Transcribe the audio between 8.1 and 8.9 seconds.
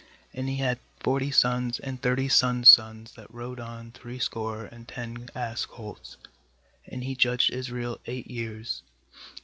years.